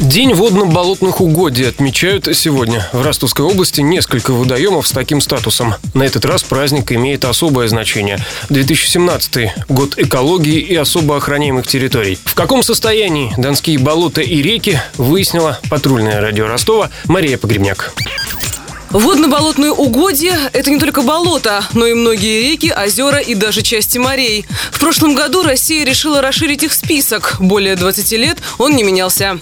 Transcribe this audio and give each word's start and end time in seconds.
День 0.00 0.32
водно-болотных 0.32 1.20
угодий 1.20 1.68
отмечают 1.68 2.28
сегодня. 2.32 2.88
В 2.92 3.02
Ростовской 3.02 3.44
области 3.44 3.80
несколько 3.80 4.30
водоемов 4.30 4.86
с 4.86 4.92
таким 4.92 5.20
статусом. 5.20 5.74
На 5.92 6.04
этот 6.04 6.24
раз 6.24 6.44
праздник 6.44 6.92
имеет 6.92 7.24
особое 7.24 7.66
значение. 7.66 8.24
2017 8.48 9.66
год 9.68 9.98
экологии 9.98 10.60
и 10.60 10.76
особо 10.76 11.16
охраняемых 11.16 11.66
территорий. 11.66 12.16
В 12.24 12.34
каком 12.34 12.62
состоянии 12.62 13.34
донские 13.36 13.80
болота 13.80 14.20
и 14.20 14.40
реки, 14.40 14.80
выяснила 14.98 15.58
патрульное 15.68 16.20
радио 16.20 16.46
Ростова 16.46 16.90
Мария 17.06 17.36
Погребняк. 17.36 17.92
Водно-болотные 18.90 19.72
угодья– 19.72 20.38
это 20.52 20.70
не 20.70 20.78
только 20.78 21.02
болото, 21.02 21.64
но 21.74 21.86
и 21.86 21.94
многие 21.94 22.52
реки, 22.52 22.72
озера 22.72 23.18
и 23.18 23.34
даже 23.34 23.62
части 23.62 23.98
морей. 23.98 24.46
В 24.70 24.78
прошлом 24.78 25.16
году 25.16 25.42
Россия 25.42 25.84
решила 25.84 26.22
расширить 26.22 26.62
их 26.62 26.72
список. 26.72 27.36
Более 27.40 27.74
20 27.74 28.12
лет 28.12 28.38
он 28.58 28.76
не 28.76 28.84
менялся. 28.84 29.40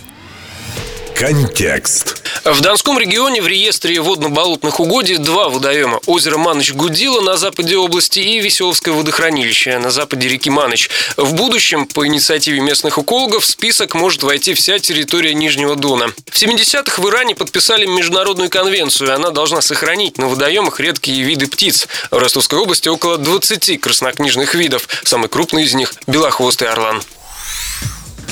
Контекст. 1.19 2.23
В 2.45 2.61
Донском 2.61 2.99
регионе 2.99 3.41
в 3.41 3.49
реестре 3.49 3.99
водно-болотных 4.01 4.81
угодий 4.81 5.17
два 5.17 5.49
водоема. 5.49 5.99
Озеро 6.05 6.37
Маныч-Гудила 6.37 7.23
на 7.23 7.39
западе 7.39 7.79
области 7.79 8.21
и 8.21 8.39
Веселовское 8.39 8.93
водохранилище 8.93 9.79
на 9.79 9.91
западе 9.91 10.29
реки 10.29 10.51
Маныч. 10.51 10.91
В 11.17 11.33
будущем, 11.33 11.87
по 11.87 12.07
инициативе 12.07 12.61
местных 12.61 12.99
экологов, 12.99 13.45
в 13.45 13.47
список 13.47 13.95
может 13.95 14.25
войти 14.25 14.53
вся 14.53 14.79
территория 14.79 15.33
Нижнего 15.33 15.75
Дона. 15.75 16.13
В 16.31 16.37
70-х 16.37 17.01
в 17.01 17.09
Иране 17.09 17.35
подписали 17.35 17.87
международную 17.87 18.51
конвенцию. 18.51 19.15
Она 19.15 19.31
должна 19.31 19.63
сохранить 19.63 20.19
на 20.19 20.29
водоемах 20.29 20.81
редкие 20.81 21.23
виды 21.23 21.47
птиц. 21.47 21.89
В 22.11 22.19
Ростовской 22.19 22.59
области 22.59 22.91
около 22.91 23.17
20 23.17 23.81
краснокнижных 23.81 24.55
видов. 24.55 24.87
Самый 25.05 25.31
крупный 25.31 25.65
из 25.65 25.73
них– 25.73 25.95
белохвостый 26.07 26.69
орлан. 26.69 27.01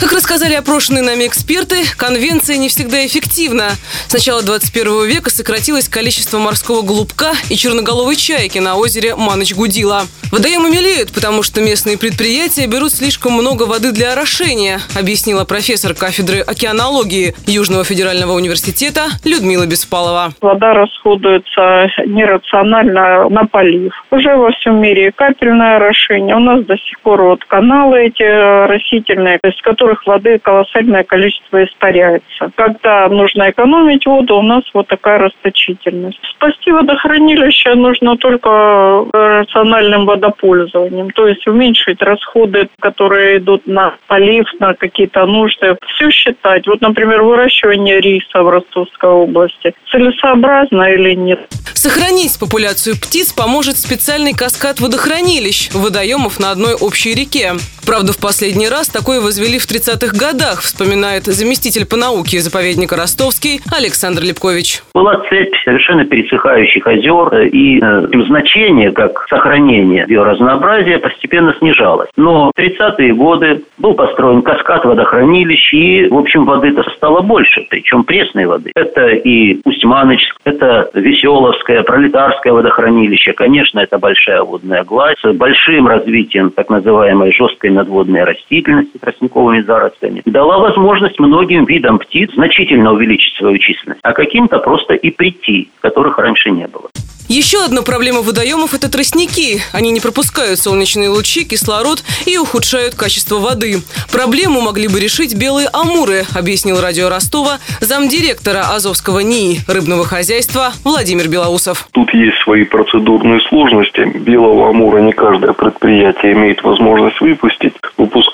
Как 0.01 0.13
рассказали 0.13 0.55
опрошенные 0.55 1.03
нами 1.03 1.27
эксперты, 1.27 1.77
конвенция 1.97 2.57
не 2.57 2.69
всегда 2.69 3.07
эффективна. 3.07 3.71
С 4.09 4.13
начала 4.13 4.43
21 4.43 5.07
века 5.07 5.31
сократилось 5.31 5.89
количество 5.89 6.39
морского 6.39 6.83
голубка 6.83 7.33
и 7.49 7.57
черноголовой 7.57 8.17
чайки 8.17 8.59
на 8.59 8.77
озере 8.77 9.15
Маныч-Гудила. 9.17 10.03
Водоемы 10.33 10.69
мелеют, 10.69 11.13
потому 11.13 11.43
что 11.45 11.61
местные 11.61 11.97
предприятия 11.97 12.67
берут 12.67 12.91
слишком 12.91 13.35
много 13.35 13.65
воды 13.65 13.93
для 13.93 14.13
орошения, 14.13 14.81
объяснила 14.99 15.45
профессор 15.45 15.95
кафедры 15.95 16.41
океанологии 16.41 17.35
Южного 17.47 17.85
федерального 17.85 18.33
университета 18.33 19.03
Людмила 19.25 19.67
Беспалова. 19.67 20.33
Вода 20.41 20.75
расходуется 20.75 21.87
нерационально 22.07 23.29
на 23.29 23.47
полив. 23.47 23.93
Уже 24.11 24.37
во 24.37 24.51
всем 24.53 24.81
мире 24.81 25.13
капельное 25.13 25.77
орошение. 25.77 26.35
У 26.35 26.41
нас 26.41 26.65
до 26.65 26.77
сих 26.79 26.99
пор 27.01 27.23
вот 27.23 27.45
каналы 27.45 28.07
эти 28.07 28.23
растительные, 28.67 29.39
из 29.45 29.61
которых 29.63 29.84
воды 30.07 30.39
колоссальное 30.39 31.05
количество 31.05 31.65
испаряется. 31.65 32.51
Когда 32.55 33.09
нужно 33.09 33.51
экономить 33.51 34.07
воду, 34.07 34.37
у 34.37 34.43
нас 34.43 34.65
вот 34.75 34.89
такая 34.89 35.19
расточительность. 35.19 36.21
Спасти 36.37 36.71
водохранилище 36.73 37.75
нужно 37.75 38.17
только 38.17 39.07
рациональным 39.13 40.07
водопроводом 40.07 40.25
водопользованием, 40.25 41.11
то 41.11 41.27
есть 41.27 41.47
уменьшить 41.47 42.01
расходы, 42.03 42.69
которые 42.81 43.39
идут 43.39 43.67
на 43.67 43.95
полив, 44.07 44.47
на 44.61 44.75
какие-то 44.75 45.27
нужды. 45.27 45.77
Все 45.95 46.11
считать. 46.11 46.67
Вот, 46.67 46.81
например, 46.81 47.23
выращивание 47.23 48.01
риса 48.01 48.43
в 48.43 48.49
Ростовской 48.49 49.11
области. 49.11 49.75
Целесообразно 49.91 50.83
или 50.93 51.15
нет? 51.15 51.41
Сохранить 51.75 52.39
популяцию 52.39 52.97
птиц 52.97 53.33
поможет 53.33 53.77
специальный 53.77 54.33
каскад 54.33 54.81
водохранилищ, 54.81 55.71
водоемов 55.73 56.41
на 56.41 56.51
одной 56.51 56.75
общей 56.75 57.15
реке. 57.15 57.53
Правда, 57.87 58.13
в 58.13 58.21
последний 58.21 58.69
раз 58.69 58.89
такое 58.89 59.21
возвели 59.21 59.59
в 59.59 59.67
30-х 59.67 60.17
годах, 60.17 60.61
вспоминает 60.61 61.25
заместитель 61.25 61.87
по 61.87 61.97
науке 61.97 62.41
заповедника 62.41 62.97
Ростовский 62.97 63.61
Александр 63.71 64.23
Лепкович. 64.23 64.83
Была 64.95 65.21
цепь 65.29 65.55
совершенно 65.65 66.05
пересыхающих 66.05 66.87
озер, 66.87 67.47
и 67.53 67.81
э, 67.81 68.07
значение 68.27 68.91
как 68.93 69.27
сохранение 69.29 70.07
биоразнообразия 70.07 70.99
постепенно 70.99 71.55
снижалось. 71.59 72.09
Но 72.17 72.51
в 72.55 72.59
30-е 72.59 73.13
годы 73.15 73.65
был 73.79 73.95
построен 73.95 74.43
каскад 74.43 74.85
водохранилищ, 74.85 75.75
и, 75.75 76.07
в 76.09 76.17
общем, 76.17 76.47
воды-то 76.47 76.83
стало 76.97 77.21
больше, 77.21 77.67
причем 77.69 78.05
пресной 78.05 78.47
воды. 78.47 78.73
Это 78.75 79.09
и 79.09 79.61
Усть-Маночск, 79.65 80.37
это 80.45 80.91
Веселовское, 80.95 81.83
Пролетарское 81.83 82.53
водохранилище. 82.53 83.33
Конечно, 83.35 83.81
это 83.81 83.99
большая 83.99 84.43
водная 84.43 84.85
гладь 84.85 85.19
с 85.23 85.33
большим 85.33 85.87
развитием 85.87 86.51
так 86.51 86.71
называемой 86.71 87.33
жесткой 87.33 87.74
надводной 87.75 88.25
растительности 88.25 88.99
тростниковыми 88.99 89.61
зарослями, 89.63 90.23
дала 90.25 90.59
возможность 90.59 91.19
многим 91.19 91.65
видам 91.65 91.99
птиц 91.99 92.31
значительно 92.35 92.93
увеличить 92.93 93.37
свою 93.37 93.59
численность, 93.59 94.01
а 94.03 94.13
каким-то 94.13 94.59
просто 94.59 94.95
и 94.95 95.11
прийти, 95.11 95.71
которых 95.81 96.19
раньше 96.19 96.51
не 96.51 96.67
было. 96.67 96.89
Еще 97.29 97.65
одна 97.65 97.81
проблема 97.81 98.21
водоемов– 98.21 98.75
это 98.75 98.91
тростники. 98.91 99.63
Они 99.73 99.91
не 99.91 100.01
пропускают 100.01 100.61
солнечные 100.61 101.09
лучи, 101.09 101.45
кислород 101.45 102.05
и 102.27 102.37
ухудшают 102.37 102.95
качество 102.95 103.39
воды. 103.39 103.83
Проблему 104.13 104.61
могли 104.61 104.89
бы 104.89 105.01
решить 105.01 105.35
белые 105.35 105.69
амуры, 105.73 106.27
объяснил 106.35 106.81
радио 106.83 107.09
Ростова 107.09 107.61
замдиректора 107.81 108.75
Азовского 108.75 109.21
НИИ 109.21 109.61
рыбного 109.67 110.05
хозяйства 110.05 110.75
Владимир 110.85 111.29
Белоусов. 111.29 111.89
Тут 111.93 112.13
есть 112.13 112.37
свои 112.45 112.65
процедурные 112.65 113.41
сложности. 113.49 114.05
Белого 114.19 114.69
амура 114.69 114.99
не 114.99 115.13
каждое 115.13 115.55
предприятие 115.55 116.35
имеет 116.35 116.63
возможность 116.63 117.21
выпустить. 117.21 117.73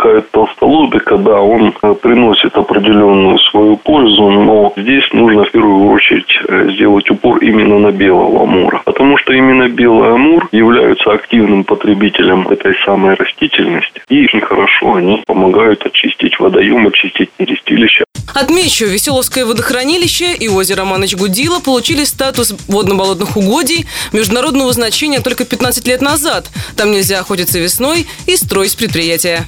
Выпускают 0.00 0.31
толстолобика, 0.31 1.19
да, 1.19 1.41
он 1.41 1.75
э, 1.83 1.94
приносит 1.94 2.56
определенную 2.56 3.38
свою 3.38 3.77
пользу, 3.77 4.31
но 4.31 4.72
здесь 4.77 5.05
нужно 5.12 5.44
в 5.44 5.50
первую 5.50 5.91
очередь 5.91 6.41
э, 6.49 6.71
сделать 6.72 7.11
упор 7.11 7.38
именно 7.38 7.78
на 7.78 7.93
белого 7.93 8.44
амура 8.44 8.83
потому 9.00 9.16
что 9.16 9.33
именно 9.33 9.66
белый 9.66 10.12
амур 10.12 10.47
являются 10.53 11.10
активным 11.12 11.65
потребителем 11.65 12.47
этой 12.49 12.75
самой 12.84 13.15
растительности. 13.15 14.03
И 14.10 14.25
очень 14.25 14.43
хорошо 14.43 14.97
они 14.97 15.22
помогают 15.27 15.87
очистить 15.87 16.39
водоем, 16.39 16.87
очистить 16.87 17.31
нерестилище. 17.39 18.05
Отмечу, 18.34 18.84
Веселовское 18.84 19.47
водохранилище 19.47 20.34
и 20.34 20.49
озеро 20.49 20.84
Маныч-Гудила 20.84 21.60
получили 21.60 22.05
статус 22.05 22.55
водно-болотных 22.69 23.39
угодий 23.39 23.87
международного 24.12 24.71
значения 24.75 25.21
только 25.21 25.47
15 25.47 25.87
лет 25.89 26.03
назад. 26.03 26.50
Там 26.77 26.93
нельзя 26.93 27.21
охотиться 27.21 27.59
весной 27.59 28.06
и 28.27 28.37
строить 28.37 28.77
предприятия. 28.77 29.47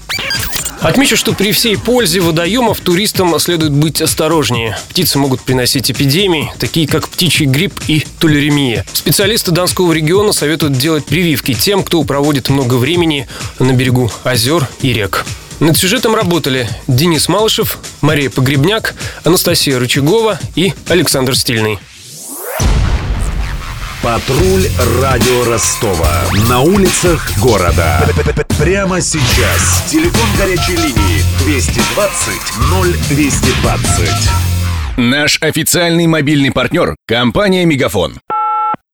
Отмечу, 0.83 1.17
что 1.17 1.33
при 1.33 1.53
всей 1.53 1.79
пользе 1.79 2.19
водоемов 2.19 2.81
туристам 2.81 3.39
следует 3.39 3.71
быть 3.73 4.03
осторожнее. 4.03 4.77
Птицы 4.89 5.17
могут 5.17 5.41
приносить 5.41 5.93
эпидемии, 5.93 6.53
такие 6.59 6.89
как 6.89 7.09
птичий 7.09 7.47
грипп 7.47 7.75
и 7.87 8.05
тулеремия. 8.19 8.85
Специалисты 8.93 9.53
Донского 9.53 9.93
региона 9.93 10.33
советуют 10.33 10.77
делать 10.77 11.07
прививки 11.07 11.55
тем, 11.55 11.85
кто 11.85 12.03
проводит 12.03 12.49
много 12.49 12.75
времени 12.75 13.29
на 13.61 13.73
берегу 13.73 14.11
озер 14.25 14.67
и 14.81 14.93
рек. 14.93 15.25
Над 15.61 15.77
сюжетом 15.77 16.17
работали 16.17 16.69
Денис 16.89 17.29
Малышев, 17.29 17.79
Мария 18.01 18.29
Погребняк, 18.29 18.97
Анастасия 19.23 19.79
Рычагова 19.79 20.41
и 20.57 20.75
Александр 20.89 21.37
Стильный. 21.37 21.79
Патруль 24.03 24.67
радио 25.01 25.45
Ростова. 25.45 26.11
На 26.49 26.61
улицах 26.61 27.31
города. 27.39 28.05
Прямо 28.59 29.01
сейчас. 29.01 29.85
Телефон 29.89 30.29
горячей 30.37 30.75
линии 30.77 31.23
220 31.45 32.43
0220. 33.07 34.11
Наш 34.97 35.41
официальный 35.41 36.09
мобильный 36.09 36.51
партнер– 36.51 36.97
компания 37.07 37.65
«Мегафон». 37.65 38.19